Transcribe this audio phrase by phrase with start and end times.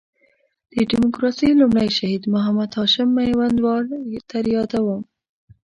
[0.75, 3.81] د ډیموکراسۍ لومړی شهید محمد هاشم میوندوال
[4.29, 5.01] در یادوم.